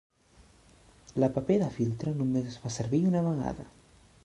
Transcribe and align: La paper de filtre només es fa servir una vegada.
La 1.23 1.29
paper 1.35 1.59
de 1.65 1.67
filtre 1.77 2.15
només 2.23 2.49
es 2.53 2.57
fa 2.65 2.73
servir 2.79 3.05
una 3.13 3.25
vegada. 3.31 3.71